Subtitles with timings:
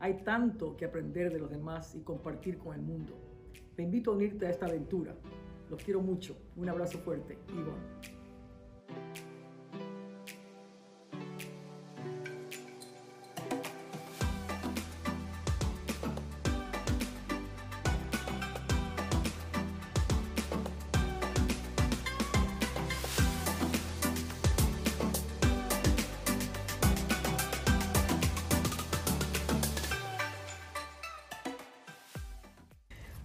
[0.00, 3.12] Hay tanto que aprender de los demás y compartir con el mundo.
[3.76, 5.14] Te invito a unirte a esta aventura.
[5.68, 6.36] Los quiero mucho.
[6.56, 7.38] Un abrazo fuerte.
[7.50, 8.19] Ivonne.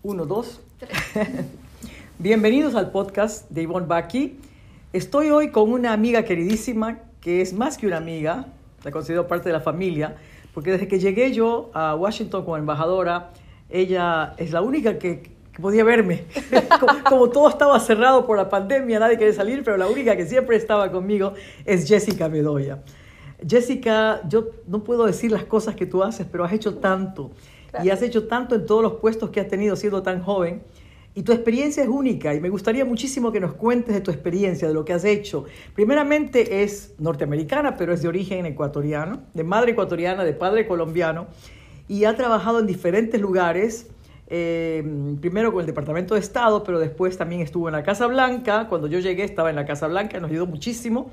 [0.05, 0.61] 1, 2.
[2.19, 4.37] Bienvenidos al podcast de Yvonne Baki.
[4.93, 8.45] Estoy hoy con una amiga queridísima que es más que una amiga,
[8.83, 10.15] la considero parte de la familia,
[10.53, 13.31] porque desde que llegué yo a Washington como embajadora,
[13.67, 16.25] ella es la única que, podía verme.
[16.79, 20.27] como, como, todo estaba cerrado por la pandemia, nadie quería salir, pero la única que
[20.27, 21.33] siempre estaba conmigo
[21.65, 22.83] es Jessica Bedoya.
[23.43, 27.31] Jessica, yo no puedo decir las cosas que tú haces, pero has hecho tanto
[27.83, 30.63] y has hecho tanto en todos los puestos que has tenido siendo tan joven.
[31.17, 34.67] Y tu experiencia es única y me gustaría muchísimo que nos cuentes de tu experiencia,
[34.67, 35.45] de lo que has hecho.
[35.73, 41.27] Primeramente es norteamericana, pero es de origen ecuatoriano, de madre ecuatoriana, de padre colombiano,
[41.87, 43.89] y ha trabajado en diferentes lugares,
[44.27, 44.83] eh,
[45.21, 48.67] primero con el Departamento de Estado, pero después también estuvo en la Casa Blanca.
[48.67, 51.11] Cuando yo llegué estaba en la Casa Blanca, nos ayudó muchísimo.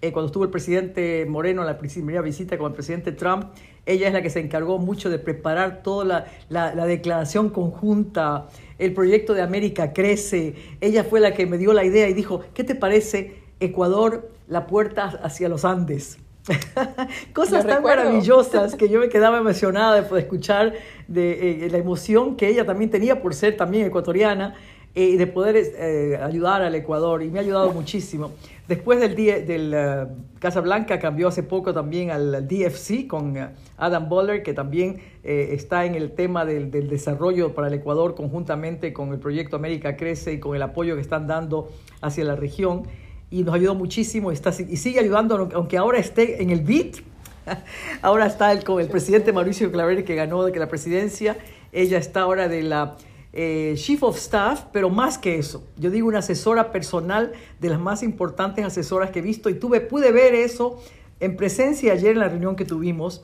[0.00, 3.46] Eh, cuando estuvo el presidente Moreno en la primera visita con el presidente Trump,
[3.84, 6.04] ella es la que se encargó mucho de preparar toda
[6.48, 8.46] la, la, declaración conjunta,
[8.78, 10.54] el proyecto de América crece.
[10.80, 14.68] Ella fue la que me dio la idea y dijo, ¿qué te parece Ecuador, la
[14.68, 16.18] puerta hacia los Andes?
[17.32, 20.74] Cosas tan maravillosas que yo me quedaba emocionada de escuchar
[21.08, 24.54] de eh, la emoción que ella también tenía por ser también ecuatoriana
[24.94, 28.32] y de poder eh, ayudar al Ecuador y me ha ayudado muchísimo.
[28.68, 33.48] Después del, del uh, Casa Blanca cambió hace poco también al DFC con uh,
[33.78, 38.92] Adam Boller, que también eh, está en el tema del, desarrollo para el Ecuador conjuntamente
[38.92, 41.70] con el proyecto América Crece y con el apoyo que están dando
[42.02, 42.82] hacia la región.
[43.30, 46.98] Y nos ayudó muchísimo está, y sigue ayudando, aunque ahora esté en el BIT.
[48.02, 51.38] Ahora está con el presidente Mauricio Claver, que ganó la presidencia.
[51.72, 52.96] Ella está ahora de la
[53.32, 57.78] eh, Chief of Staff, pero más que eso, yo digo una asesora personal de las
[57.78, 60.78] más importantes asesoras que he visto y tuve, pude ver eso
[61.20, 63.22] en presencia ayer en la reunión que tuvimos.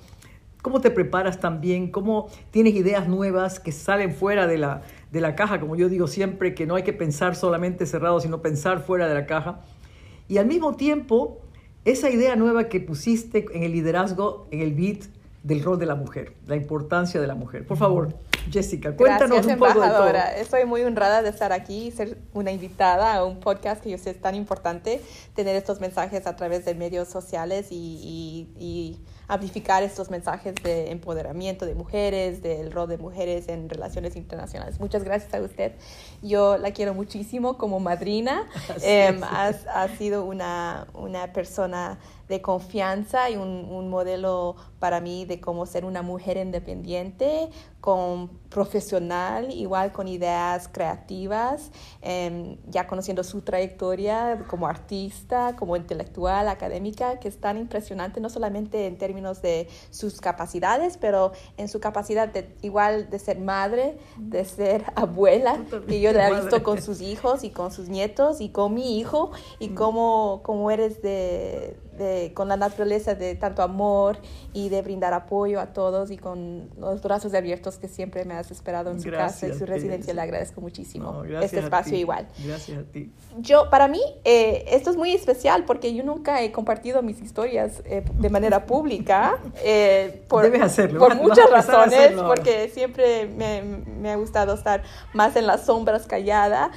[0.63, 1.91] ¿Cómo te preparas también?
[1.91, 4.83] ¿Cómo tienes ideas nuevas que salen fuera de la,
[5.13, 5.61] de la caja?
[5.61, 9.15] Como yo digo siempre, que no hay que pensar solamente cerrado, sino pensar fuera de
[9.15, 9.61] la caja.
[10.27, 11.43] Y al mismo tiempo,
[11.85, 15.05] esa idea nueva que pusiste en el liderazgo, en el beat
[15.43, 17.67] del rol de la mujer, la importancia de la mujer.
[17.67, 18.15] Por favor.
[18.51, 20.09] Jessica, cuéntanos un poco de todo.
[20.37, 23.99] Estoy muy honrada de estar aquí y ser una invitada a un podcast que yo
[23.99, 25.01] sé es tan importante,
[25.35, 31.67] tener estos mensajes a través de medios sociales y, y amplificar estos mensajes de empoderamiento
[31.67, 34.79] de mujeres, del rol de mujeres en relaciones internacionales.
[34.79, 35.73] Muchas gracias a usted.
[36.23, 38.47] Yo la quiero muchísimo como madrina.
[38.87, 45.41] Eh, ha, sido una, una persona de confianza y un, un, modelo para mí de
[45.41, 47.49] cómo ser una mujer independiente,
[47.85, 56.49] con profesional, igual con ideas creativas, em, ya conociendo su trayectoria como artista, como intelectual,
[56.49, 61.79] académica, que es tan impresionante, no solamente en términos de sus capacidades, pero en su
[61.79, 66.81] capacidad de igual de ser madre, de ser abuela, que yo la he visto con
[66.81, 71.77] sus hijos y con sus nietos y con mi hijo, y cómo, cómo eres de
[72.35, 74.19] con la naturaleza de tanto amor
[74.53, 78.51] y de brindar apoyo a todos y con los brazos abiertos que siempre me has
[78.51, 80.15] esperado en su casa y su residencia.
[80.15, 82.27] Le agradezco muchísimo este espacio igual.
[82.45, 83.13] Gracias a ti.
[83.39, 87.83] Yo, para mí, eh, esto es muy especial porque yo nunca he compartido mis historias
[87.85, 89.39] eh, de manera pública.
[89.63, 91.01] Eh, por, Debes hacerlo.
[91.01, 94.83] Por muchas razones, porque siempre me, me, ha gustado estar
[95.13, 96.71] más en las sombras callada.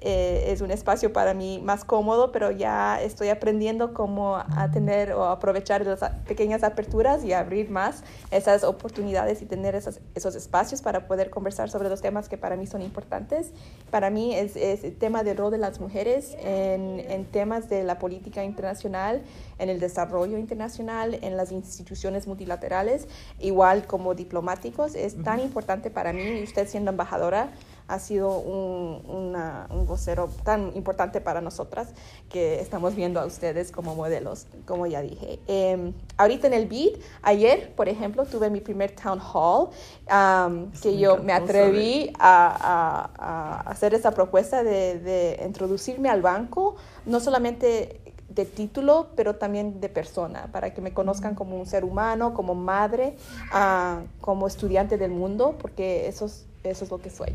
[0.00, 5.12] es un espacio para mí más cómodo, pero ya estoy aprendiendo cómo como a tener
[5.12, 10.82] o aprovechar las pequeñas aperturas y abrir más esas oportunidades y tener esos, esos espacios
[10.82, 13.52] para poder conversar sobre los temas que para mí son importantes.
[13.90, 17.82] Para mí es, es el tema del rol de las mujeres en, en temas de
[17.82, 19.22] la política internacional,
[19.58, 23.08] en el desarrollo internacional, en las instituciones multilaterales,
[23.38, 24.96] igual como diplomáticos.
[24.96, 27.52] Es tan importante para mí, y usted siendo embajadora,
[27.90, 29.34] ha sido un,
[29.70, 31.88] un, vocero tan importante para nosotras
[32.28, 35.40] que estamos viendo a ustedes como modelos, como ya dije.
[35.48, 39.70] Eh, ahorita en el BID, ayer, por ejemplo, tuve mi primer town hall,
[40.08, 46.22] um, que yo me atreví a, a, a, hacer esa propuesta de, de introducirme al
[46.22, 46.76] banco,
[47.06, 51.84] no solamente de título, pero también de persona, para que me conozcan como un ser
[51.84, 53.16] humano, como madre,
[53.52, 57.34] uh, como estudiante del mundo, porque eso es, eso es lo que soy.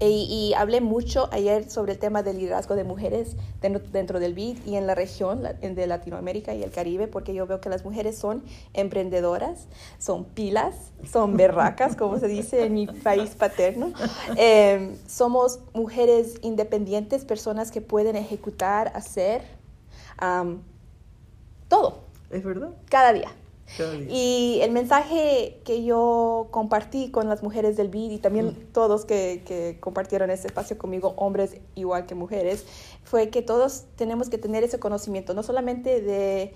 [0.00, 4.32] Y, y, hablé mucho ayer sobre el tema del liderazgo de mujeres dentro, dentro del
[4.32, 7.84] BID y en la región de Latinoamérica y el Caribe, porque yo veo que las
[7.84, 8.42] mujeres son
[8.72, 9.66] emprendedoras,
[9.98, 10.74] son pilas,
[11.10, 13.92] son berracas, como se dice en mi país paterno.
[14.36, 19.42] Eh, somos mujeres independientes, personas que pueden ejecutar, hacer
[20.22, 20.60] um,
[21.68, 21.98] todo.
[22.30, 22.70] ¿Es verdad?
[22.88, 23.30] Cada día.
[24.08, 28.72] Y el mensaje que yo compartí con las mujeres del BID y también mm.
[28.72, 32.64] todos que, que, compartieron ese espacio conmigo, hombres igual que mujeres,
[33.04, 36.52] fue que todos tenemos que tener ese conocimiento, no solamente de,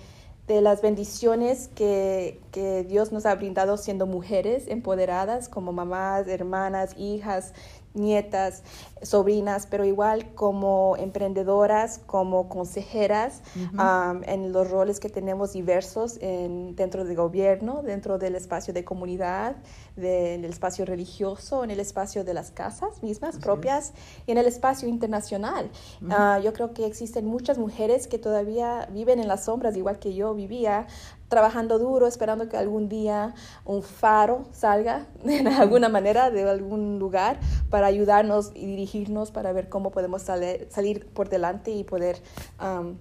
[0.46, 6.94] de las bendiciones que, que Dios nos ha brindado siendo mujeres empoderadas como mamás, hermanas,
[6.98, 7.54] hijas,
[7.94, 8.62] nietas,
[9.04, 13.42] sobrinas, pero igual como emprendedoras, como consejeras,
[13.74, 18.84] um, en los roles que tenemos diversos en, dentro del gobierno, dentro del espacio de
[18.84, 19.56] comunidad,
[19.96, 23.92] del espacio religioso, en el espacio de las casas mismas propias
[24.26, 25.70] y en el espacio internacional.
[26.02, 30.14] Uh, yo creo que existen muchas mujeres que todavía viven en las sombras, igual que
[30.14, 30.86] yo vivía,
[31.28, 33.34] trabajando duro, esperando que algún día
[33.64, 37.40] un faro salga de alguna manera de algún lugar
[37.70, 42.16] para ayudarnos y dirigirnos para ver cómo podemos salir, salir por delante y poder,
[42.60, 42.94] um,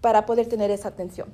[0.00, 1.28] para poder tener esa atención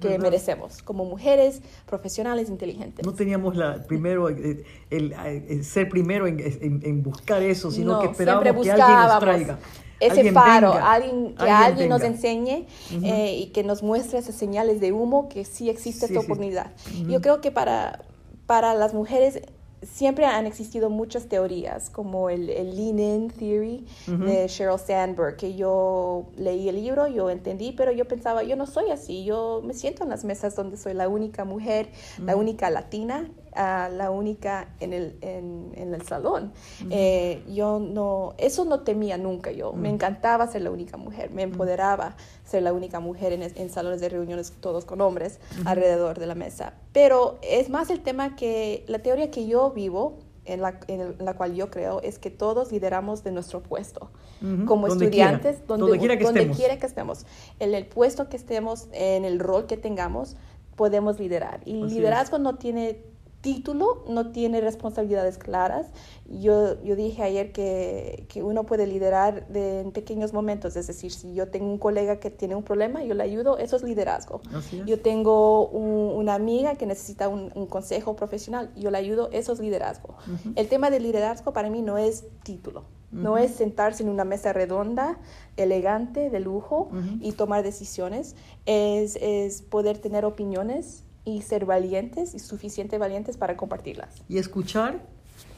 [0.00, 3.04] que merecemos como mujeres profesionales inteligentes.
[3.04, 8.64] No teníamos la primero el, el, ser primero en, en, buscar eso, sino que esperábamos
[8.64, 9.58] que alguien nos traiga
[9.98, 12.68] ese faro, alguien, que alguien, nos enseñe
[13.02, 16.70] eh, y que nos muestre esas señales de humo que sí existe esta oportunidad.
[17.08, 18.04] Yo creo que para,
[18.46, 19.42] para las mujeres
[19.82, 26.26] siempre han existido muchas teorías, como el, el Lean-In Theory de Sheryl Sandberg, que yo
[26.36, 30.02] leí el libro, yo entendí, pero yo pensaba, yo no soy así, yo me siento
[30.02, 34.92] en las mesas donde soy la única mujer, la única latina, uh, la única en
[34.92, 36.52] el, en, en el salón.
[36.90, 41.42] eh, yo no, eso no temía nunca yo, me encantaba ser la única mujer, me
[41.42, 46.26] empoderaba ser la única mujer en, en salones de reuniones todos con hombres alrededor de
[46.26, 46.74] la mesa.
[46.92, 51.34] Pero es más el tema que la teoría que yo vivo, en la, en la,
[51.34, 54.10] cual yo creo es que todos lideramos de nuestro puesto.
[54.42, 54.64] Uh -huh.
[54.66, 55.66] Como donde estudiantes, quiera.
[55.68, 57.26] donde, donde, quiera que, donde quiera que estemos.
[57.60, 60.36] En el puesto que estemos, en el rol que tengamos,
[60.76, 61.60] podemos liderar.
[61.66, 62.42] Y Así liderazgo es.
[62.42, 63.02] no tiene
[63.40, 65.86] título, no tiene responsabilidades claras.
[66.26, 71.10] Yo, yo dije ayer que, que uno puede liderar de, en pequeños momentos, es decir,
[71.10, 74.40] si yo tengo un colega que tiene un problema, yo le ayudo, eso es liderazgo.
[74.56, 74.86] Es.
[74.86, 79.52] Yo tengo un, una amiga que necesita un, un, consejo profesional, yo le ayudo, eso
[79.52, 80.16] es liderazgo.
[80.26, 80.52] Uh -huh.
[80.56, 82.80] El tema del liderazgo para mí no es título.
[82.80, 83.22] Uh -huh.
[83.22, 85.18] No es sentarse en una mesa redonda,
[85.56, 87.18] elegante, de lujo uh -huh.
[87.20, 88.36] y tomar decisiones.
[88.66, 94.14] Es, es poder tener opiniones, y ser valientes y suficiente valientes para compartirlas.
[94.28, 95.00] Y escuchar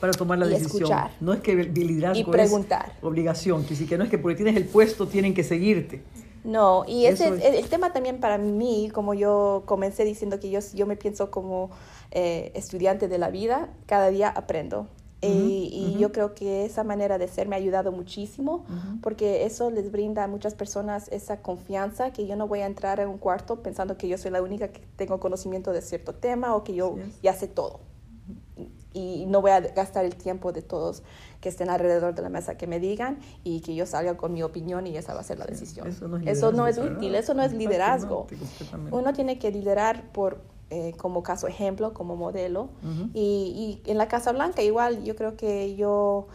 [0.01, 0.83] para tomar la y decisión.
[0.83, 1.11] Escuchar.
[1.21, 2.95] No es que liderazgo y preguntar.
[2.99, 6.03] es obligación, que, sí, que no es que porque tienes el puesto tienen que seguirte.
[6.45, 10.51] No, y ese es, el, el, tema también para mí, como yo comencé diciendo que
[10.51, 11.71] yo, yo me pienso como
[12.11, 14.89] eh, estudiante de la vida, cada día aprendo.
[15.23, 15.99] Uh -huh, y, y uh -huh.
[15.99, 19.01] yo creo que esa manera de ser me ha ayudado muchísimo uh -huh.
[19.01, 22.99] porque eso les brinda a muchas personas esa confianza que yo no voy a entrar
[22.99, 26.57] en un cuarto pensando que yo soy la única que tengo conocimiento de cierto tema
[26.57, 27.19] o que yo sí.
[27.23, 27.81] ya sé todo.
[28.95, 31.03] Y no voy a gastar el tiempo de todos
[31.41, 34.43] que estén alrededor de la mesa que me digan y que yo salga con mi
[34.43, 35.87] opinión y esa va a ser la decisión.
[35.87, 38.27] Eso no es, eso no es útil, eso no es liderazgo.
[38.91, 42.71] Uno tiene que liderar por eh, como caso ejemplo, como modelo.
[42.83, 43.11] Uh -huh.
[43.13, 46.29] y, y, en la Casa Blanca igual, yo creo que yo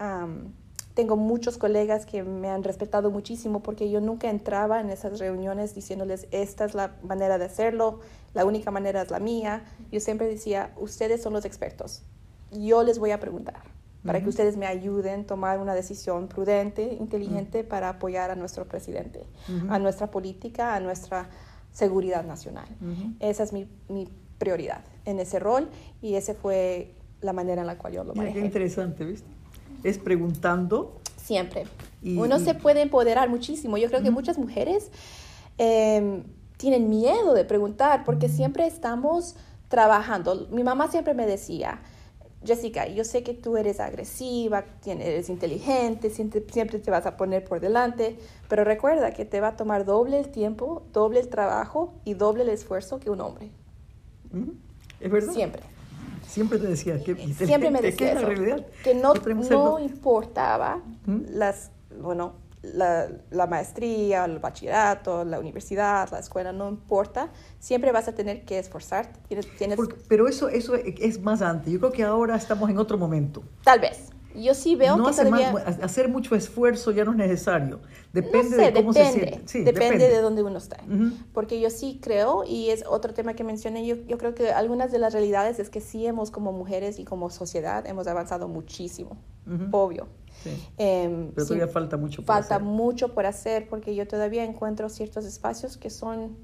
[0.00, 0.52] um,
[0.94, 5.74] tengo muchos colegas que me han respetado muchísimo porque yo nunca entraba en esas reuniones
[5.74, 7.98] diciéndoles, esta es la manera de hacerlo,
[8.32, 9.64] la única manera es la mía.
[9.90, 12.04] Yo siempre decía, ustedes son los expertos,
[12.52, 13.62] yo les voy a preguntar.
[14.02, 18.64] para que ustedes me ayuden a tomar una decisión prudente, inteligente para apoyar a nuestro
[18.64, 19.26] presidente,
[19.68, 21.28] a nuestra política, a nuestra
[21.72, 22.66] seguridad nacional.
[23.20, 24.08] Esa es mi, mi,
[24.38, 25.68] prioridad en ese rol
[26.00, 28.40] y esa fue la manera en la cual yo lo manejé.
[28.40, 29.28] qué interesante, ¿viste?
[29.84, 30.98] Es preguntando.
[31.16, 31.66] Siempre.
[32.02, 33.76] Uno se puede empoderar muchísimo.
[33.76, 34.90] Yo creo que muchas mujeres
[35.58, 36.24] em,
[36.56, 39.36] tienen miedo de preguntar porque siempre estamos
[39.68, 40.48] trabajando.
[40.50, 41.82] Mi mamá siempre me decía,
[42.44, 47.60] Jessica, yo sé que tú eres agresiva, eres inteligente, siempre, te vas a poner por
[47.60, 48.18] delante,
[48.48, 52.44] pero recuerda que te va a tomar doble el tiempo, doble el trabajo y doble
[52.44, 53.50] el esfuerzo que un hombre.
[55.00, 55.34] ¿Es verdad?
[55.34, 55.62] Siempre.
[56.26, 58.28] Siempre te decía que siempre me decía eso,
[58.84, 60.80] que no, no importaba
[61.28, 61.70] las,
[62.00, 68.14] bueno, la, la, maestría, el bachillerato, la universidad, la escuela, no importa, siempre vas a
[68.14, 69.20] tener que esforzarte.
[69.58, 71.72] Tienes, pero eso, eso es más antes.
[71.72, 73.42] Yo creo que ahora estamos en otro momento.
[73.64, 74.10] Tal vez.
[74.34, 77.80] Yo sí veo que hace hacer mucho esfuerzo ya no es necesario.
[78.12, 79.64] Depende de cómo se siente.
[79.64, 80.76] depende, de dónde uno está.
[81.32, 84.92] Porque yo sí creo, y es otro tema que mencioné, yo, yo creo que algunas
[84.92, 89.16] de las realidades es que sí hemos como mujeres y como sociedad hemos avanzado muchísimo.
[89.72, 90.06] Obvio.
[90.78, 95.24] Em, Pero todavía falta mucho por falta mucho por hacer porque yo todavía encuentro ciertos
[95.24, 96.36] espacios que son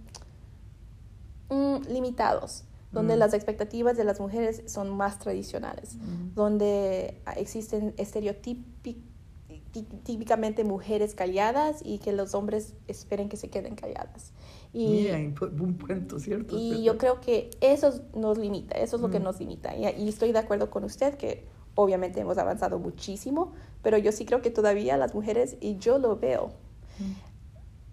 [1.49, 2.63] mm, limitados,
[2.93, 3.19] donde mm.
[3.19, 6.35] las expectativas de las mujeres son más tradicionales, mm.
[6.35, 14.33] donde existen estereotípicamente mujeres calladas y que los hombres esperen que se queden calladas.
[14.73, 16.57] Y, un punto, ¿cierto?
[16.59, 19.75] Y yo creo que eso nos limita, eso es lo que nos limita.
[19.75, 23.53] Y, y estoy de acuerdo con usted que obviamente hemos avanzado muchísimo,
[23.87, 26.51] pero yo sí creo que todavía las mujeres, y yo lo veo,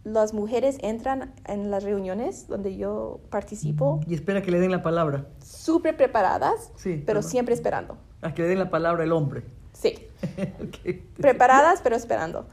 [0.03, 3.99] las mujeres entran en las reuniones donde yo participo.
[4.07, 5.27] Y espera que le den la palabra.
[5.45, 6.71] Súper preparadas,
[7.05, 7.99] pero siempre esperando.
[8.23, 9.43] A que le den la palabra el hombre.
[9.73, 10.09] Sí.
[11.17, 12.47] Preparadas, pero esperando.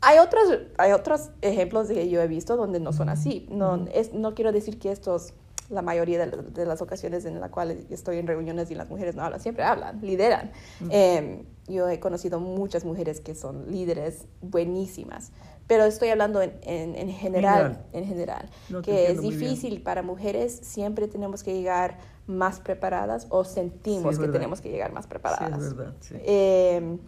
[0.00, 0.44] Hay otros,
[0.76, 3.48] hay otros ejemplos que yo he visto donde no son así.
[3.50, 5.34] No, es, no quiero decir que estos
[5.70, 9.22] la mayoría de, las ocasiones en las cuales estoy en reuniones y las mujeres no
[9.22, 10.50] hablan, siempre hablan, lideran.
[10.90, 15.32] Em, yo he conocido muchas mujeres que son líderes buenísimas,
[15.66, 18.48] pero estoy hablando en, en, general, en general,
[18.82, 24.60] que es difícil para mujeres, siempre tenemos que llegar más preparadas o sentimos que tenemos
[24.60, 25.60] que llegar más preparadas.
[25.60, 25.94] Sí, es verdad,
[26.24, 26.98] em,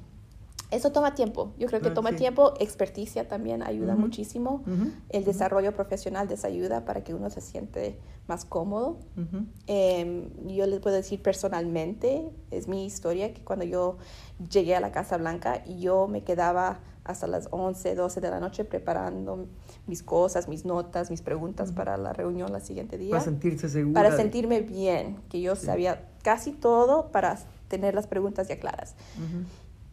[0.70, 1.52] eso toma tiempo.
[1.58, 2.54] Yo creo que toma tiempo.
[2.60, 4.62] Experticia también ayuda muchísimo.
[5.08, 8.98] El desarrollo profesional desayuda para que uno se siente más cómodo.
[9.66, 13.98] Em, yo les puedo decir personalmente, es mi historia, que cuando yo
[14.50, 18.64] llegué a la Casa Blanca, yo me quedaba hasta las 11, 12 de la noche
[18.64, 19.48] preparando
[19.86, 23.10] mis cosas, mis notas, mis preguntas para la reunión la siguiente día.
[23.10, 24.00] Para sentirse segura.
[24.00, 28.94] Para sentirme bien, que yo sabía casi todo para tener las preguntas ya claras.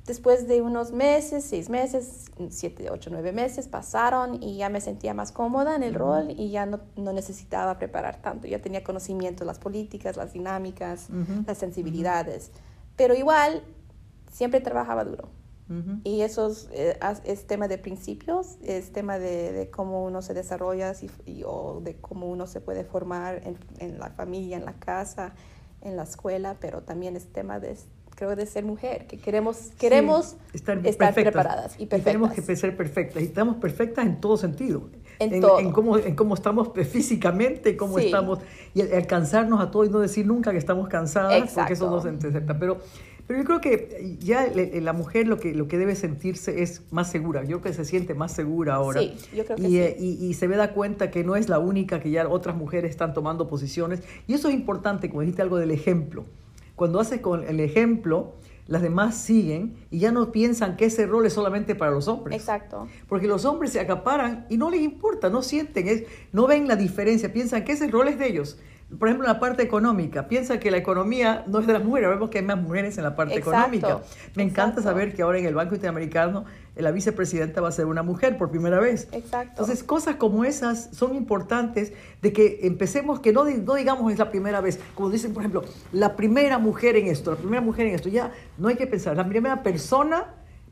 [0.08, 5.14] Después de unos meses, seis meses, siete, ocho, nueve meses pasaron y ya me sentía
[5.14, 8.48] más cómoda en el rol y ya no, no, necesitaba preparar tanto.
[8.48, 11.10] Ya tenía conocimiento de las políticas, las dinámicas,
[11.46, 12.52] las sensibilidades.
[12.96, 13.64] Pero igual,
[14.32, 15.28] siempre trabajaba duro.
[16.06, 20.94] Y eso eh, es, tema de principios, es tema de, de cómo uno se desarrolla
[21.26, 25.34] y, o de cómo uno se puede formar en, en la familia, en la casa,
[25.82, 27.76] en la escuela, pero también es tema de
[28.18, 30.82] creo, de ser mujer, que queremos, queremos estar,
[31.14, 32.04] preparadas y perfectas.
[32.04, 34.90] tenemos que ser perfectas, y estamos perfectas en todo sentido.
[35.20, 35.60] En, todo.
[35.60, 38.40] en, cómo, en cómo estamos físicamente, cómo estamos,
[38.74, 42.10] y alcanzarnos a todo y no decir nunca que estamos cansadas, porque eso no se
[42.10, 42.58] acepta.
[42.58, 42.80] Pero,
[43.28, 44.48] pero yo creo que ya
[44.82, 47.44] la mujer lo que, lo que debe sentirse es más segura.
[47.44, 49.02] Yo creo que se siente más segura ahora.
[49.02, 49.80] Sí, yo creo que y, sí.
[49.80, 52.56] Eh, y, y, se ve da cuenta que no es la única, que ya otras
[52.56, 54.02] mujeres están tomando posiciones.
[54.26, 56.26] Y eso es importante, como dijiste algo del ejemplo.
[56.77, 58.36] Cuando haces con el ejemplo,
[58.67, 62.39] las demás siguen y ya no piensan que ese rol es solamente para los hombres.
[62.39, 62.88] Exacto.
[63.10, 66.75] Porque los hombres se acaparan y no les importa, no sienten, es, no ven la
[66.75, 68.60] diferencia, piensan que ese rol es de ellos
[68.98, 72.10] por ejemplo, en la parte económica, piensa que la economía no es de las mujeres,
[72.10, 74.00] vemos que hay más mujeres en la parte económica.
[74.34, 78.01] Me encanta saber que ahora en el Banco Interamericano la vicepresidenta va a ser una
[78.01, 79.10] mujer por primera vez.
[79.12, 79.50] Exacto.
[79.50, 81.91] Entonces, cosas como esas son importantes
[82.22, 85.65] de que empecemos, que no, no digamos es la primera vez, como dicen, por ejemplo,
[85.91, 89.17] la primera mujer en esto, la primera mujer en esto, ya no hay que pensar,
[89.17, 90.27] la primera persona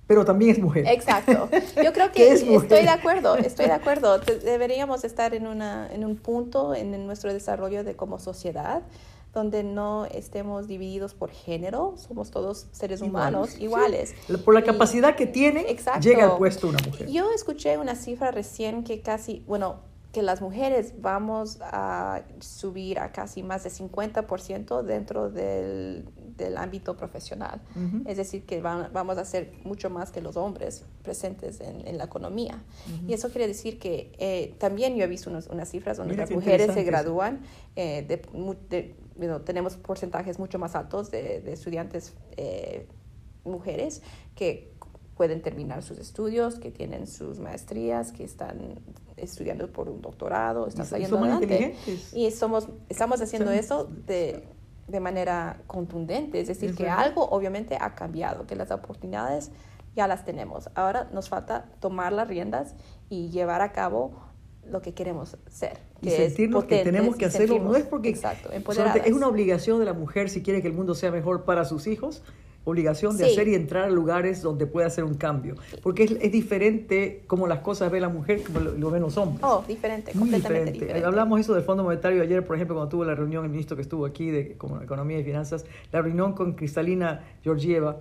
[0.07, 0.85] pero también es mujer.
[0.88, 1.50] Exacto.
[1.83, 4.19] Yo creo que estoy de acuerdo, estoy de acuerdo.
[4.19, 8.83] Deberíamos estar en, una, en un punto en nuestro desarrollo de como sociedad
[9.35, 14.15] donde no estemos divididos por género, somos todos seres humanos iguales.
[14.45, 15.65] Por la capacidad que tiene,
[16.00, 17.09] llega al puesto una mujer.
[17.09, 19.81] Yo escuché una cifra recién que casi, bueno,
[20.15, 26.05] que las mujeres vamos a subir a casi más de 50% dentro del
[26.38, 27.62] del ámbito profesional.
[28.05, 32.62] Es decir, que vamos a ser mucho más que los hombres presentes en, la economía.
[33.07, 36.74] Y eso quiere decir que eh, también yo he visto unas cifras donde las mujeres
[36.74, 37.41] se gradúan,
[37.75, 38.95] eh, de,
[39.45, 42.88] tenemos porcentajes mucho más altos de, estudiantes eh,
[43.45, 44.01] mujeres
[44.36, 44.74] que
[45.15, 48.79] pueden terminar sus estudios, que tienen sus maestrías, que están
[49.17, 51.75] estudiando por un doctorado, están saliendo adelante.
[52.13, 54.43] Y somos, estamos haciendo eso de,
[54.88, 59.51] de, manera contundente, es decir, que algo obviamente ha cambiado, que las oportunidades
[59.95, 60.69] ya las tenemos.
[60.75, 62.75] Ahora nos falta tomar las riendas
[63.10, 64.12] y llevar a cabo
[64.69, 65.77] lo que queremos ser.
[66.01, 69.86] Que y sentirnos que tenemos que hacerlo, no es porque exacto, es una obligación de
[69.86, 72.24] la mujer si quiere que el mundo sea mejor para sus hijos,
[72.65, 75.55] obligación de hacer y entrar a lugares donde pueda hacer un cambio.
[75.81, 79.41] Porque es, diferente como las cosas ve la mujer como lo, ven los hombres.
[79.43, 81.05] Oh, diferente, completamente diferente.
[81.05, 83.84] Hablamos eso del Fondo Monetario ayer, por ejemplo, cuando tuvo la reunión, el ministro que
[83.84, 87.98] estuvo aquí de Economía y Finanzas, la reunión con Cristalina Georgieva.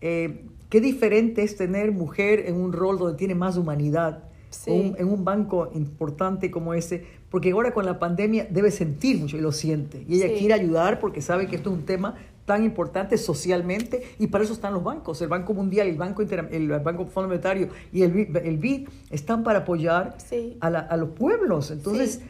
[0.00, 4.24] Eh, qué diferente es tener mujer en un rol donde tiene más humanidad,
[4.66, 9.40] en un banco importante como ese, porque ahora con la pandemia debe sentir mucho y
[9.40, 10.04] lo siente.
[10.08, 12.16] Y ella quiere ayudar porque sabe que esto es un tema
[12.50, 15.22] tan importante socialmente y para eso están los bancos.
[15.22, 19.60] El Banco Mundial, el Banco, el Banco Fondo Monetario y el, el BID están para
[19.60, 20.16] apoyar
[20.60, 21.70] a, los pueblos.
[21.70, 22.22] Entonces,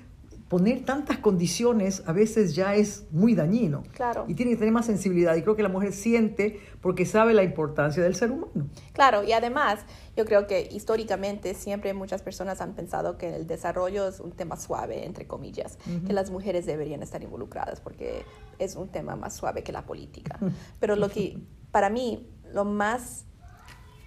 [0.50, 3.84] poner tantas condiciones a veces ya es muy dañino.
[3.92, 4.24] Claro.
[4.26, 5.36] Y tiene que tener más sensibilidad.
[5.36, 8.68] Y creo que la mujer siente porque sabe la importancia del ser humano.
[8.92, 9.78] Claro, y además
[10.16, 14.56] yo creo que históricamente siempre muchas personas han pensado que el desarrollo es un tema
[14.56, 18.24] suave, entre comillas, que las mujeres deberían estar involucradas porque
[18.58, 20.36] es un tema más suave que la política.
[20.80, 21.38] Pero lo que,
[21.70, 23.24] para mí, lo más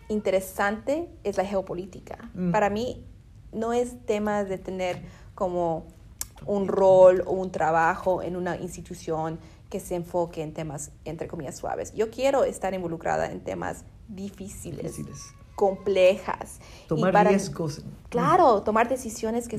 [0.09, 2.29] interesante es la geopolítica.
[2.33, 2.51] Mm.
[2.51, 3.07] Para mí
[3.53, 5.03] no es tema de tener
[5.35, 5.87] como
[6.45, 11.57] un rol o un trabajo en una institución que se enfoque en temas, entre comillas,
[11.57, 11.93] suaves.
[11.93, 15.01] Yo quiero estar involucrada en temas difíciles,
[15.55, 16.59] complejas.
[16.87, 17.81] Tomar riesgos.
[18.09, 19.57] Claro, tomar decisiones que,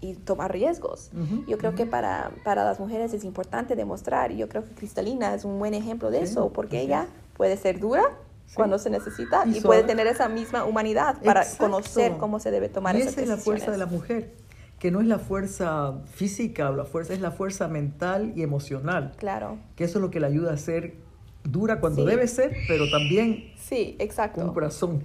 [0.00, 1.10] y tomar riesgos.
[1.46, 5.34] yo creo que para, para las mujeres es importante demostrar, y yo creo que Cristalina
[5.34, 8.02] es un buen ejemplo de eso, porque ella puede ser dura,
[8.54, 12.96] cuando se necesita y, puede tener esa misma humanidad para conocer cómo se debe tomar
[12.96, 14.45] y esas esa es la fuerza de la mujer
[14.78, 19.12] que no es la fuerza física o la fuerza, es la fuerza mental y emocional.
[19.16, 19.58] Claro.
[19.74, 20.94] Que eso es lo que le ayuda a ser
[21.44, 24.40] dura cuando debe ser, pero también sí, exacto.
[24.42, 25.02] con corazón.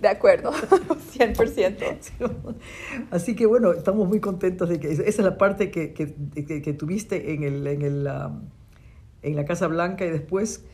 [0.00, 0.52] De acuerdo,
[1.18, 1.98] 100%.
[3.10, 7.34] Así que bueno, estamos muy contentos de que esa es la parte que, que, tuviste
[7.34, 8.08] en, el, en, el,
[9.22, 10.64] en la Casa Blanca y después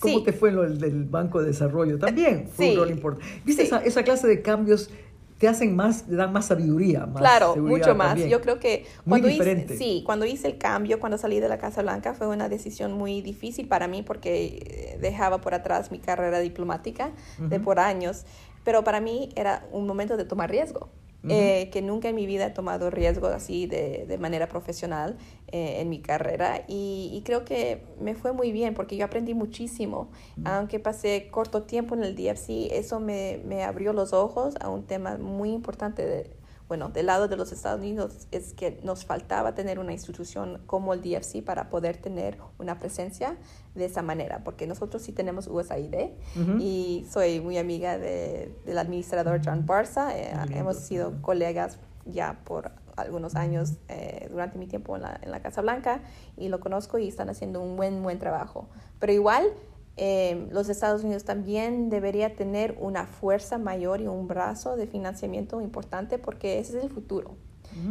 [0.00, 1.98] ¿Cómo te fue en lo del, Banco de Desarrollo?
[1.98, 3.26] También fue un rol importante.
[3.44, 4.90] ¿Viste esa, esa, clase de cambios
[5.38, 7.06] te hacen más, te dan más sabiduría.
[7.06, 8.18] Más claro, mucho más.
[8.24, 11.82] Yo creo que cuando hice, sí, cuando hice el cambio, cuando salí de la Casa
[11.82, 17.12] Blanca, fue una decisión muy difícil para mí porque dejaba por atrás mi carrera diplomática
[17.38, 18.24] de por años,
[18.64, 20.88] pero para mí era un momento de tomar riesgo.
[21.28, 25.16] Eh, que nunca en mi vida he tomado riesgos así de, de manera profesional
[25.48, 26.64] eh, en mi carrera.
[26.68, 30.10] Y, creo que me fue muy bien porque yo aprendí muchísimo.
[30.44, 34.82] Aunque pasé corto tiempo en el DFC, eso me, me abrió los ojos a un
[34.84, 36.30] tema muy importante de,
[36.68, 40.94] bueno, del lado de los Estados Unidos es que nos faltaba tener una institución como
[40.94, 43.36] el DFC para poder tener una presencia
[43.74, 45.94] de esa manera, porque nosotros sí tenemos USAID
[46.58, 52.72] y soy muy amiga de, del administrador John Barça, eh, hemos sido colegas ya por
[52.96, 56.00] algunos años eh, durante mi tiempo en la, en la Casa Blanca
[56.36, 58.68] y lo conozco y están haciendo un buen, buen trabajo.
[59.00, 59.44] Pero igual
[59.96, 65.60] eh, los Estados Unidos también debería tener una fuerza mayor y un brazo de financiamiento
[65.60, 67.36] importante porque ese es el futuro.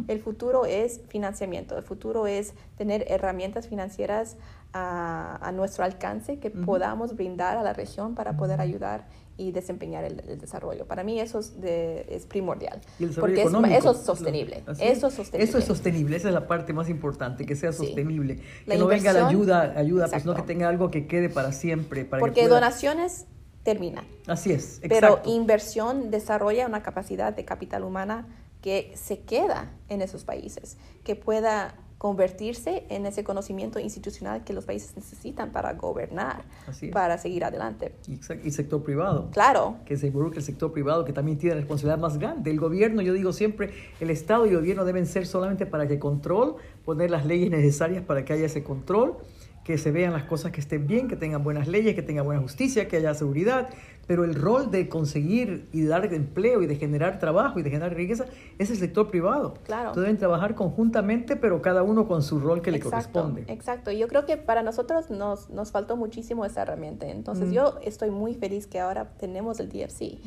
[0.08, 4.38] El futuro es financiamiento, el futuro es tener herramientas financieras
[4.72, 10.38] a, nuestro alcance que podamos brindar a la región para poder ayudar y desempeñar el,
[10.38, 10.86] desarrollo.
[10.86, 12.80] Para mí eso es, de, es primordial.
[13.18, 14.62] porque eso es sostenible.
[14.78, 15.48] Eso es sostenible.
[15.48, 16.16] Eso es sostenible.
[16.16, 18.40] Esa es la parte más importante, que sea sostenible.
[18.66, 22.04] que no venga la ayuda, ayuda pues no que tenga algo que quede para siempre.
[22.04, 23.26] Para porque donaciones
[23.64, 24.04] terminan.
[24.26, 24.80] Así es.
[24.88, 28.26] Pero inversión desarrolla una capacidad de capital humana
[28.60, 34.66] que se queda en esos países, que pueda convertirse en ese conocimiento institucional que los
[34.66, 36.44] países necesitan para gobernar,
[36.92, 37.94] para seguir adelante.
[38.06, 39.30] Y, sector privado.
[39.32, 39.78] Claro.
[39.86, 42.50] Que se involucre el sector privado, que también tiene la responsabilidad más grande.
[42.50, 45.98] El gobierno, yo digo siempre, el Estado y el gobierno deben ser solamente para que
[45.98, 49.16] control, poner las leyes necesarias para que haya ese control,
[49.64, 52.40] que se vean las cosas que estén bien, que tengan buenas leyes, que tenga buena
[52.42, 53.70] justicia, que haya seguridad,
[54.06, 57.94] pero el rol de conseguir y dar empleo y de generar trabajo y de generar
[57.94, 58.26] riqueza
[58.58, 59.54] es el sector privado.
[59.64, 59.88] Claro.
[59.88, 63.44] Entonces deben trabajar conjuntamente, pero cada uno con su rol que le corresponde.
[63.48, 63.90] Exacto.
[63.90, 67.06] Yo creo que para nosotros nos, nos faltó muchísimo esa herramienta.
[67.08, 67.52] Entonces Mm.
[67.52, 70.18] yo estoy muy feliz que ahora tenemos el DFC,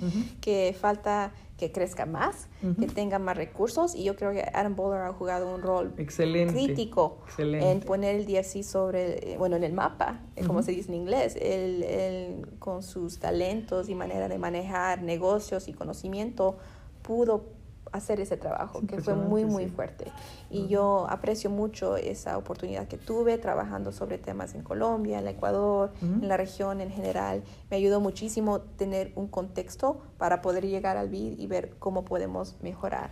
[0.41, 2.47] que falta que crezca más,
[2.79, 6.53] que tenga más recursos y yo creo que Adam Bowler ha jugado un rol Excelente.
[6.53, 7.71] crítico Excelente.
[7.71, 10.95] en poner el DFC sobre, eh, bueno, en el mapa, eh, como se dice en
[10.95, 16.57] inglés, él, él, con sus talentos y manera de manejar negocios y conocimiento
[17.01, 17.56] pudo
[17.91, 19.69] hacer ese trabajo, Es que fue muy, muy sí.
[19.69, 20.11] fuerte.
[20.49, 25.91] Y yo aprecio mucho esa oportunidad que tuve trabajando sobre temas en Colombia, en Ecuador,
[26.01, 27.43] en la región en general.
[27.69, 32.55] Me ayudó muchísimo tener un contexto para poder llegar al BID y ver cómo podemos
[32.61, 33.11] mejorar.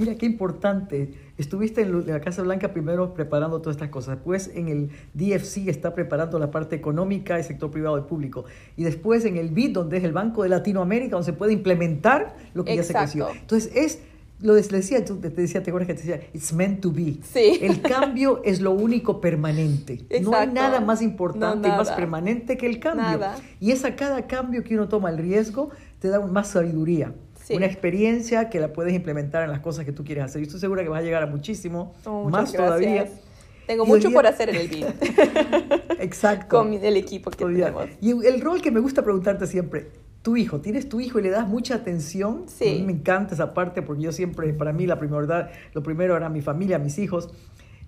[0.00, 1.10] Mira qué importante.
[1.36, 4.16] Estuviste en la Casa Blanca primero preparando todas estas cosas.
[4.16, 8.46] Después en el DFC está preparando la parte económica, el sector privado y público.
[8.78, 12.34] Y después en el BID, donde es el Banco de Latinoamérica, donde se puede implementar
[12.54, 13.26] lo que ya se Exacto.
[13.26, 13.40] creció.
[13.40, 13.98] Entonces es,
[14.40, 17.16] lo decía, tú- te decía, te acuerdas que te decía, it's meant to be.
[17.22, 17.58] Sí.
[17.60, 19.96] El cambio es lo único permanente.
[19.98, 20.54] No hay Exacto.
[20.54, 21.96] nada más importante No, y más nada.
[21.96, 23.04] permanente que el cambio.
[23.04, 23.36] Nada.
[23.60, 27.12] Y es a cada cambio que uno toma el riesgo, te da más sabiduría.
[27.50, 27.56] Sí.
[27.56, 30.40] Una experiencia que la puedes implementar en las cosas que tú quieres hacer.
[30.40, 32.62] Y estoy segura que vas a llegar a muchísimo, Oh, más gracias.
[32.64, 33.08] todavía.
[33.66, 34.84] Tengo Y mucho día- por hacer en el BID
[36.00, 36.56] Exacto.
[36.58, 37.86] con el equipo que tenemos.
[38.00, 39.88] Y el rol que me gusta preguntarte siempre,
[40.22, 42.44] tu hijo, ¿tienes tu hijo y le das mucha atención?
[42.46, 42.68] Sí.
[42.68, 46.16] A mí me encanta esa parte porque yo siempre, para mí la primordial, lo primero
[46.16, 47.30] era mi familia, mis hijos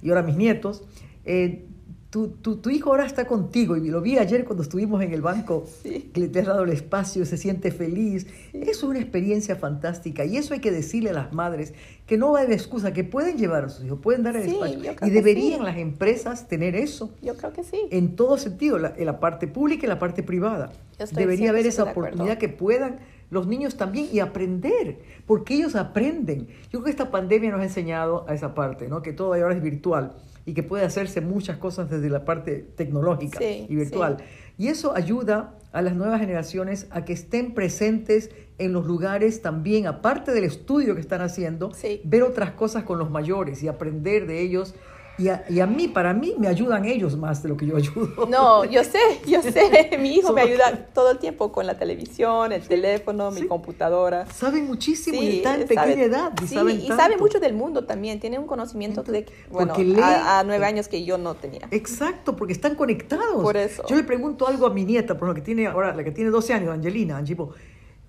[0.02, 0.84] y ahora mis nietos.
[1.24, 1.66] Eh,
[2.12, 5.22] tu, tu, tu hijo ahora está contigo y lo vi ayer cuando estuvimos en el
[5.22, 6.10] banco, Sí.
[6.12, 8.26] que le has dado el espacio, se siente feliz.
[8.52, 11.72] Es una experiencia fantástica y eso hay que decirle a las madres
[12.06, 14.50] que no va haber excusa, que pueden llevar a sus hijos, pueden dar el Sí,
[14.50, 14.94] espacio.
[15.06, 15.64] Y deberían sí.
[15.64, 17.80] las empresas tener eso Yo creo que sí.
[17.90, 20.70] en todo sentido, la- en la parte pública y la parte privada.
[20.98, 22.98] Yo estoy Debería haber 100% esa de oportunidad que puedan
[23.30, 26.48] los niños también y aprender, porque ellos aprenden.
[26.64, 29.00] Yo creo que esta pandemia nos ha enseñado a esa parte, ¿no?
[29.00, 30.12] que todo ahora es virtual
[30.44, 34.18] y que puede hacerse muchas cosas desde la parte tecnológica Sí, y virtual.
[34.58, 39.86] Y eso ayuda a las nuevas generaciones a que estén presentes en los lugares también,
[39.86, 42.00] aparte del estudio que están haciendo, Sí.
[42.04, 44.74] ver otras cosas con los mayores y aprender de ellos.
[45.18, 47.76] Y a, y a mí, para mí, me ayudan ellos más de lo que yo
[47.76, 48.26] ayudo.
[48.26, 49.96] No, yo sé, yo sé.
[50.00, 54.26] Mi hijo me ayuda todo el tiempo con la televisión, el teléfono, mi computadora.
[54.32, 57.52] Saben muchísimo y Sí, en sabe- pequeña edad y sí, saben y sabe mucho del
[57.52, 58.20] mundo también.
[58.20, 61.68] Tiene un conocimiento de, bueno, lee- a, a nueve años que yo no tenía.
[61.70, 63.42] Exacto, porque están conectados.
[63.42, 63.84] Por eso.
[63.86, 66.30] Yo le pregunto algo a mi nieta, por lo que tiene ahora, la que tiene
[66.30, 67.50] 12 años, Angelina, Angipo,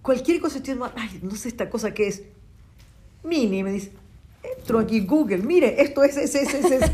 [0.01, 2.23] cualquier cosa, tiene, ay, no sé esta cosa que es.
[3.23, 3.91] Mini, me dice,
[4.43, 6.91] entro aquí Google, mire, esto es, es, es, es, es.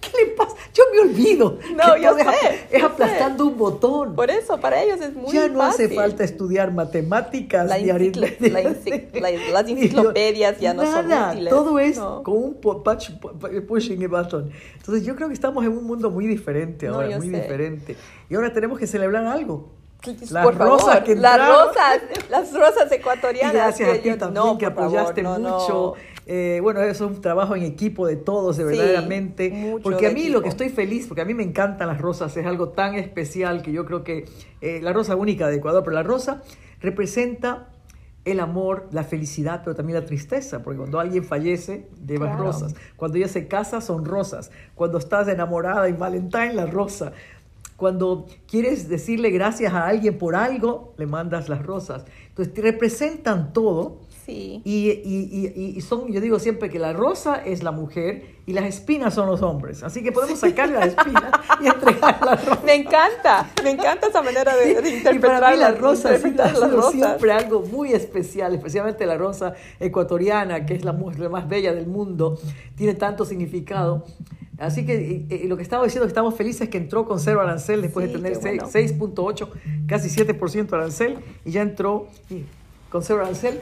[0.00, 0.54] ¿Qué le pasa?
[0.72, 1.58] Yo me olvido.
[1.76, 4.14] No, yo es, sé, apl- es yo aplastando un botón.
[4.14, 8.60] Por eso, para ellos es muy ya no hace falta estudiar matemáticas La ni aritmética.
[8.60, 11.50] la la- las enciclopedias ya no son Nada, útiles.
[11.50, 12.22] Todo es No.
[12.22, 14.50] con un pu- push- pu- pushing a button.
[14.76, 17.36] Entonces yo creo que estamos en un mundo muy diferente No, ahora, yo muy sé.
[17.40, 17.96] diferente.
[18.28, 19.70] Y ahora tenemos que celebrar algo.
[20.30, 21.66] Las por rosas favor, que las entraron.
[21.68, 23.54] rosas, las rosas Y ecuatorianas.
[23.54, 25.58] gracias a que ti yo- también no, que favor, apoyaste no, no.
[25.60, 25.94] mucho.
[26.26, 29.78] Eh, bueno, eso es un trabajo en equipo de todos, de Sí, verdaderamente.
[29.82, 30.34] porque a mí equipo.
[30.38, 33.60] lo que estoy feliz, porque a mí me encantan las rosas, es algo tan especial
[33.62, 34.24] que yo creo que
[34.62, 36.42] eh, la rosa única de Ecuador, pero la rosa
[36.80, 37.68] representa
[38.24, 42.44] el amor, la felicidad, pero también la tristeza, porque cuando alguien fallece, llevas Claro.
[42.44, 42.74] rosas.
[42.96, 44.50] Cuando ella se casa, son rosas.
[44.74, 47.12] Cuando estás enamorada en Valentine, la rosa.
[47.76, 52.04] Cuando quieres decirle gracias a alguien por algo, le mandas las rosas.
[52.28, 53.98] Entonces, te representan todo.
[54.24, 54.62] Sí.
[54.64, 58.52] Y, y- y- y son, yo digo siempre que la rosa es la mujer y
[58.54, 59.82] las espinas son los hombres.
[59.82, 61.24] Así que podemos sacar las espinas
[61.60, 62.60] y entregar la rosa.
[62.64, 66.54] Me encanta, me encanta esa manera de, de Y interpretar para mí la rosa interpretar
[66.90, 71.86] siempre algo muy especial, especialmente la rosa ecuatoriana, que es la mujer más bella del
[71.86, 72.38] mundo,
[72.76, 74.04] tiene tanto significado.
[74.58, 77.40] Así que eh, eh, lo que estaba diciendo, que estamos felices que entró con cero
[77.40, 78.68] arancel después Sí, de tener bueno.
[78.70, 79.48] seis- 6.8,
[79.86, 82.44] casi 7% arancel, y ya entró y
[82.88, 83.58] con cero arancel.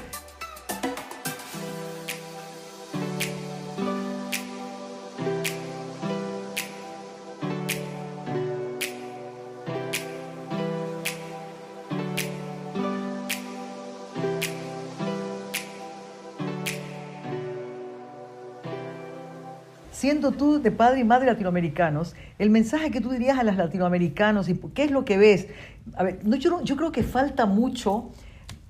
[20.02, 24.48] Siendo tú de padre y madre latinoamericanos, el mensaje que tú dirías a los latinoamericanos
[24.48, 25.46] y qué es lo que ves.
[25.94, 28.10] A ver, no, yo, creo que falta mucho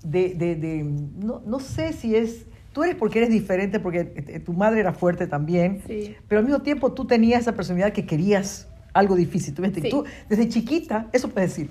[0.04, 4.40] de, de- de- no, no sé si es, tú eres porque eres diferente, porque eh,
[4.40, 6.14] tu madre era fuerte también, Sí.
[6.28, 9.54] pero al mismo tiempo tú tenías esa personalidad que querías algo difícil.
[9.54, 9.88] Tú, Sí.
[9.88, 11.70] tú desde chiquita, eso puedes decir,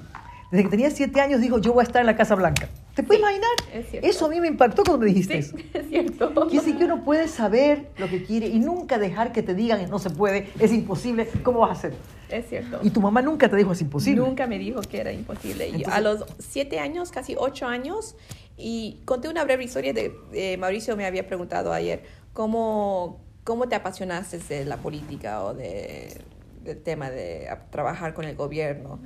[0.51, 2.67] Desde que tenía siete años dijo, yo voy a estar en la Casa Blanca.
[2.95, 3.49] ¿Te puedes imaginar?
[3.73, 3.85] es.
[4.03, 5.41] Eso a mí me impactó cuando me dijiste.
[5.41, 6.33] Sí, es cierto.
[6.33, 9.89] Quiere decir que uno puede saber lo que quiere y nunca dejar que te digan
[9.89, 11.93] no se puede, es imposible, ¿cómo vas a hacer?
[12.29, 12.79] Es cierto.
[12.83, 14.21] Y tu mamá nunca te dijo es imposible.
[14.21, 15.67] Nunca me dijo que era imposible.
[15.69, 18.15] Y Entonces- a los siete años, casi ocho años,
[18.57, 23.75] y conté una breve historia de, de Mauricio me había preguntado ayer, ¿cómo, cómo te
[23.75, 26.17] apasionaste de la política o de,
[26.63, 28.99] del tema de trabajar con el gobierno?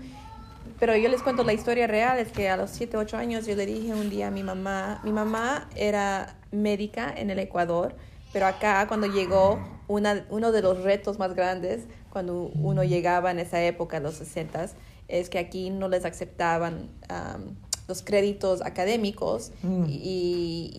[0.80, 3.56] Pero yo les cuento la historia real, es que a los 7, 8 años yo
[3.56, 7.96] le dije un día a mi mamá, mi mamá era médica en el Ecuador,
[8.34, 13.40] pero acá cuando llegó, una, uno de los retos más grandes, cuando uno llegaba en
[13.40, 14.70] esa época, los 60,
[15.08, 17.56] es que aquí no les aceptaban am,
[17.88, 19.86] los créditos académicos Mm.
[19.88, 20.72] y,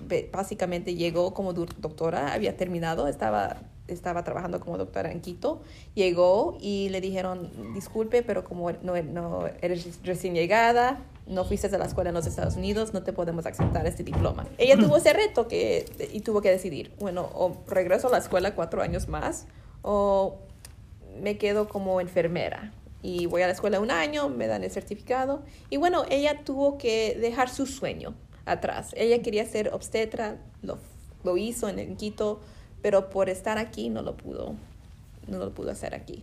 [0.00, 3.58] y básicamente llegó como doctora, había terminado, estaba,
[3.88, 5.60] estaba trabajando como doctora en Quito,
[5.94, 11.78] llegó y le dijeron, disculpe, pero como no, no eres recién llegada, no fuiste a
[11.78, 14.46] la escuela en los Estados Unidos, no te podemos aceptar este diploma.
[14.56, 18.54] Ella tuvo ese reto que, y tuvo que decidir, bueno, o regreso a la escuela
[18.54, 19.46] cuatro años más
[19.82, 20.38] o
[21.20, 22.72] me quedo como enfermera
[23.02, 26.78] y voy a la escuela un año, me dan el certificado y bueno, ella tuvo
[26.78, 28.14] que dejar su sueño
[28.46, 28.90] atrás.
[28.96, 30.78] Ella quería ser obstetra, lo,
[31.24, 32.40] lo hizo en, en Quito,
[32.82, 34.54] pero por estar aquí no lo pudo,
[35.26, 36.22] no lo pudo hacer aquí.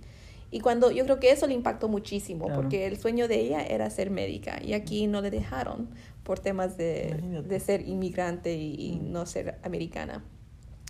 [0.52, 2.62] Y cuando yo creo que eso le impactó muchísimo, Claro.
[2.62, 5.90] porque el sueño de ella era ser médica y aquí no le dejaron
[6.24, 7.16] por temas de,
[7.48, 10.24] de ser inmigrante y, y no ser americana.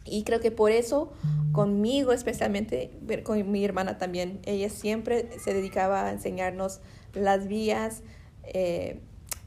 [0.07, 1.11] Y creo que por eso,
[1.51, 2.91] conmigo especialmente,
[3.23, 6.79] con mi hermana también, ella siempre se dedicaba a enseñarnos
[7.15, 8.03] las vías
[8.43, 8.99] eh,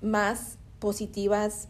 [0.02, 1.68] más positivas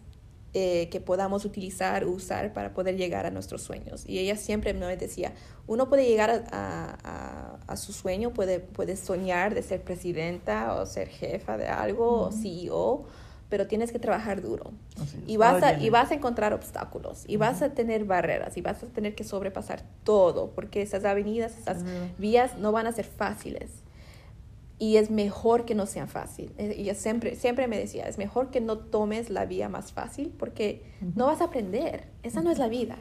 [0.61, 4.05] eh, que podamos utilizar, usar para poder llegar a nuestros sueños.
[4.07, 5.33] Y ella siempre me decía,
[5.67, 10.75] uno puede llegar a, a- a- a su sueño, puede, puede soñar de ser presidenta
[10.75, 13.05] o ser jefa de algo, o CEO,
[13.51, 14.73] pero tienes que trabajar duro.
[15.01, 15.23] Así.
[15.27, 18.83] Y vas, a, y vas a encontrar obstáculos, y vas a tener barreras, y vas
[18.83, 21.79] a tener que sobrepasar todo, porque esas avenidas, esas
[22.19, 23.71] vías no van a ser fáciles.
[24.79, 26.53] Y es mejor que no sean fáciles.
[26.59, 30.83] Ella siempre, siempre me decía, es mejor que no tomes la vía más fácil porque
[31.17, 32.07] no vas a aprender.
[32.23, 32.97] Esa no es la vida.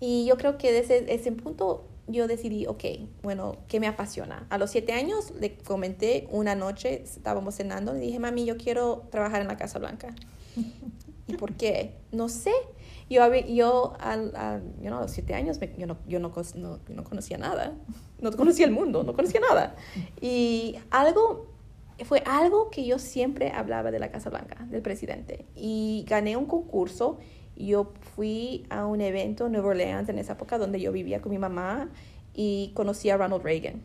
[0.00, 2.84] Y yo creo que desde ese punto yo decidí, ok,
[3.22, 4.46] bueno, ¿qué me apasiona?
[4.48, 9.06] A los siete años le comenté una noche, estábamos cenando, le dije, mami, yo quiero
[9.10, 10.14] trabajar en la Casa Blanca.
[11.26, 11.94] ¿Y por qué?
[12.10, 12.52] No sé.
[13.10, 16.30] Yo, yo, al- al- yo no, a los siete años me- yo, no, yo no,
[16.56, 17.74] no- no conocía nada.
[18.20, 19.74] No conocía el mundo, no conocía nada.
[20.20, 21.46] Y algo,
[22.04, 25.46] fue algo que yo siempre hablaba de la Casa Blanca, del presidente.
[25.56, 27.18] Y gané un concurso.
[27.56, 31.30] Yo fui a un evento en Nueva Orleans en esa época donde yo vivía con
[31.32, 31.88] mi mamá
[32.34, 33.82] y conocí a Ronald Reagan.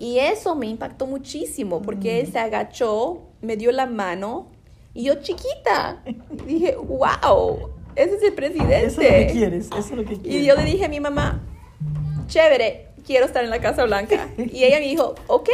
[0.00, 4.48] Y eso me impactó muchísimo porque él se agachó, me dio la mano
[4.94, 6.02] y yo chiquita
[6.46, 8.86] dije, wow, ese es el presidente.
[8.86, 10.42] Eso es lo que quieres, eso es lo que quieres.
[10.42, 11.40] Y yo le dije a mi mamá,
[12.26, 14.28] chévere, quiero estar en la Casa Blanca.
[14.36, 15.48] Y ella me dijo, ok.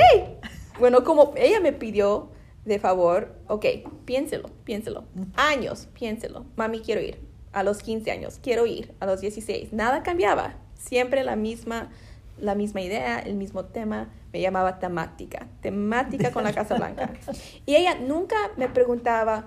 [0.79, 2.29] Bueno, como ella me pidió
[2.65, 3.65] de favor, ok,
[4.05, 5.05] piénselo, piénselo.
[5.37, 6.45] Años, piénselo.
[6.57, 7.19] Mami, quiero ir.
[7.53, 8.93] A los 15 años, quiero ir.
[9.01, 10.57] A los 16, nada cambiaba.
[10.75, 11.91] Siempre la misma,
[12.39, 14.09] la misma idea, el mismo tema.
[14.33, 17.11] Me llamaba temática, temática con la Casa Blanca.
[17.65, 19.47] Y ella nunca me preguntaba,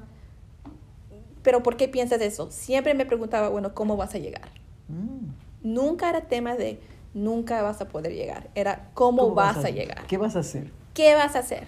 [1.43, 2.49] pero ¿por qué piensas eso?
[2.51, 4.49] Siempre me preguntaba, bueno, ¿cómo vas a llegar?
[4.87, 5.73] Mm.
[5.73, 6.79] Nunca era tema de
[7.13, 10.71] nunca vas a poder llegar, era cómo, vas, a llegar, ¿Qué vas a hacer?
[10.93, 11.67] qué vas a hacer.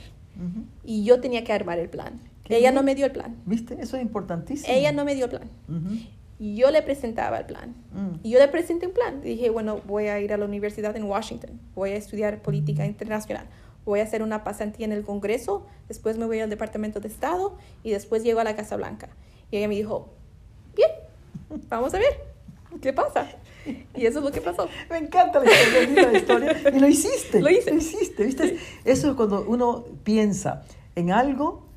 [0.83, 2.19] Y yo tenía que armar el plan.
[2.45, 2.75] Ella bien.
[2.75, 3.37] no me dio el plan.
[3.45, 3.77] ¿Viste?
[3.79, 4.73] Eso es importantísimo.
[4.73, 5.49] Ella no me dio el plan.
[5.69, 6.09] Y
[6.41, 7.75] yo le presentaba el plan.
[7.93, 8.19] Mm.
[8.23, 9.21] Y yo le presenté un plan.
[9.21, 13.45] Dije, bueno, voy a ir a la universidad en Washington, voy a estudiar política internacional,
[13.85, 17.55] voy a hacer una pasantía en el Congreso, después me voy al Departamento de Estado
[17.83, 19.09] y después llego a la Casa Blanca.
[19.51, 20.09] Y ella me dijo,
[20.75, 20.89] bien,
[21.69, 22.21] vamos a ver,
[22.81, 23.27] ¿qué pasa?
[23.95, 24.67] Y eso es lo que pasó.
[24.89, 26.57] Me encanta la historia, linda la historia.
[26.73, 27.41] Y lo hiciste.
[27.41, 27.71] Lo hice.
[27.71, 28.57] Lo hiciste, ¿viste?
[28.85, 30.63] Eso es cuando uno piensa
[30.95, 31.67] en algo,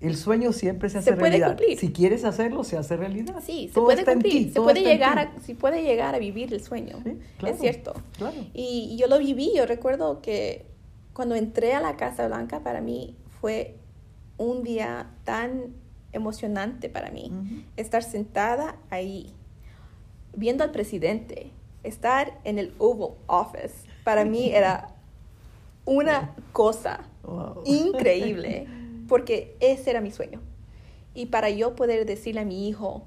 [0.00, 1.48] el sueño siempre se hace Se puede realidad.
[1.56, 1.78] cumplir.
[1.78, 3.34] Si quieres hacerlo, se hace realidad.
[3.44, 6.52] Sí, se Todo puede cumplir, ti, se puede, llegar a, se puede llegar a vivir
[6.54, 6.98] el sueño.
[7.04, 7.94] Sí, claro, es cierto.
[8.16, 8.36] claro.
[8.54, 10.66] Y, y yo lo viví, yo recuerdo que
[11.12, 13.76] cuando entré a la Casa Blanca para mí fue
[14.38, 15.74] un día tan
[16.12, 17.30] emocionante para mí.
[17.30, 17.62] Ujú.
[17.76, 19.34] Estar sentada ahí,
[20.34, 21.50] viendo al presidente,
[21.82, 24.88] estar en el Oval Office, para mí era
[25.84, 27.62] una cosa Wow.
[27.66, 28.66] increíble,
[29.10, 30.40] porque ese era mi sueño.
[31.14, 33.02] Y para yo poder decirle a mi hijo,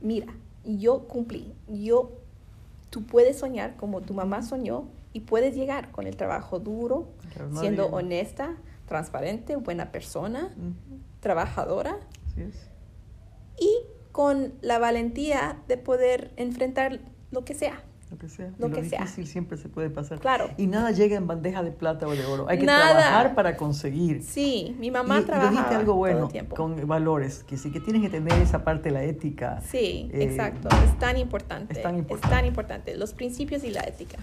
[0.00, 2.12] mira, yo cumplí, yo,
[2.88, 7.10] tú puedes soñar como tu mamá soñó y puedes llegar con el trabajo duro,
[7.52, 8.56] siendo honesta,
[8.86, 10.54] transparente, buena persona,
[11.20, 12.70] trabajadora Así es.
[13.60, 13.70] y
[14.12, 17.82] con la valentía de poder enfrentar lo que sea.
[18.10, 18.50] Lo que sea.
[18.58, 19.00] Lo lo que sea.
[19.02, 20.18] difícil siempre se puede pasar.
[20.18, 20.50] Claro.
[20.56, 22.46] Y nada llega en bandeja de plata o de oro.
[22.48, 22.90] Hay que Nada.
[22.90, 24.22] trabajar para conseguir.
[24.24, 28.32] Sí, mi mamá trabajaba dijiste algo bueno con valores, que sí que tienes que tener
[28.42, 29.60] esa parte de la ética.
[29.68, 30.68] Sí, Eh, exacto.
[30.84, 31.72] Es tan importante.
[31.74, 32.26] es tan importante.
[32.34, 32.96] Es tan importante.
[32.96, 34.18] Los principios y la ética.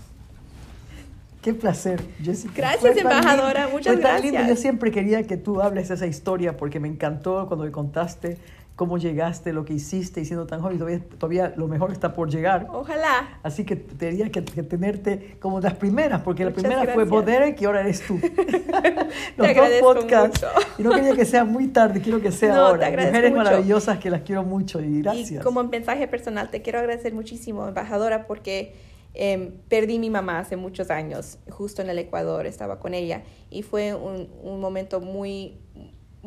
[1.42, 2.54] Qué placer, Jessica.
[2.58, 3.62] Gracias, Fue tan embajadora.
[3.62, 4.34] lindo, Muchas fue tan lindo.
[4.40, 4.58] gracias.
[4.58, 8.38] Yo siempre quería que tú hables esa historia porque me encantó cuando me contaste
[8.78, 10.78] cómo llegaste, lo que hiciste y siendo tan joven.
[10.78, 12.68] Todavía, todavía lo mejor está por llegar.
[12.72, 13.40] Ojalá.
[13.42, 17.10] Así que tenía que, que tenerte como las primeras, porque la Muchas primera fue gracias.
[17.10, 18.20] Boderick y ahora eres tú.
[19.36, 20.44] Los dos agradezco podcasts.
[20.44, 20.68] mucho.
[20.78, 22.90] Y no quería que sea muy tarde, quiero que sea No, te ahora.
[22.92, 23.44] Mujeres mucho.
[23.44, 25.42] maravillosas que las quiero mucho y gracias.
[25.42, 28.76] Y como mensaje personal, te quiero agradecer muchísimo, embajadora, porque
[29.16, 33.64] em, perdí mi mamá hace muchos años, justo en el Ecuador, estaba con ella, y
[33.64, 35.58] fue un, un momento muy,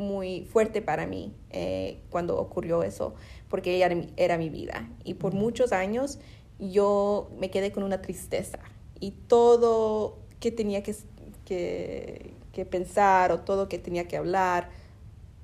[0.00, 3.14] muy fuerte para mí eh, cuando ocurrió eso,
[3.48, 4.88] porque ella era mi, era mi vida.
[5.04, 6.18] Y por muchos años
[6.58, 8.58] yo me quedé con una tristeza,
[9.00, 10.94] y todo que tenía que,
[11.44, 14.70] que, que pensar o todo que tenía que hablar,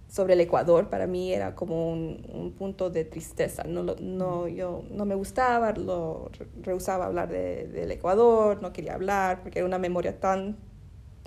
[0.08, 3.64] sobre el Ecuador para mí era como un, un punto de tristeza.
[3.64, 8.94] No, no, yo no me gustaba, lo re- rehusaba hablar de- del Ecuador, no quería
[8.94, 10.56] hablar porque era una memoria tan...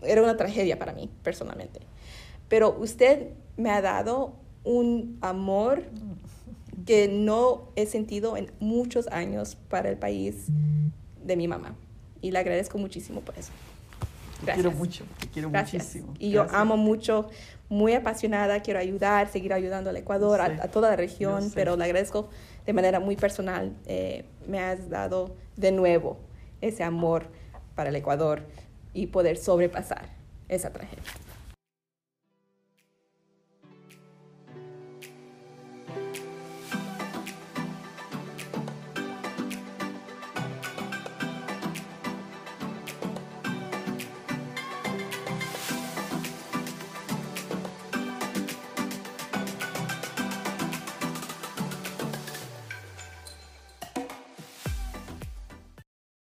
[0.01, 1.81] Era una tragedia para mí, personalmente.
[2.49, 4.33] Pero usted me ha dado
[4.63, 5.83] un amor
[6.85, 10.47] que no he sentido en muchos años para el país
[11.23, 11.75] de mi mamá.
[12.21, 13.51] Y le agradezco muchísimo por eso.
[14.45, 15.83] Te quiero mucho, te quiero Gracias.
[15.83, 16.13] muchísimo.
[16.17, 16.61] Y yo Gracias.
[16.61, 17.29] amo mucho,
[17.69, 21.51] muy apasionada, quiero ayudar, seguir ayudando al Ecuador, Yo a, a toda la yo región,
[21.53, 22.29] pero le agradezco
[22.65, 23.73] de manera muy personal.
[23.85, 26.17] eh, me has dado de nuevo
[26.61, 27.27] ese amor
[27.75, 28.43] para el Ecuador
[28.93, 30.09] y poder sobrepasar
[30.47, 31.03] esa tragedia.